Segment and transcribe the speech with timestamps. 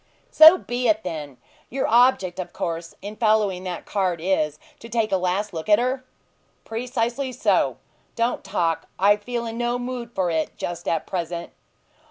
[0.31, 1.37] "So be it, then!
[1.69, 5.77] Your object, of course, in following that cart is, to take a last look at
[5.77, 6.03] her?"
[6.65, 7.77] "Precisely so.
[8.15, 11.51] Don't talk; I feel in no mood for it just at present."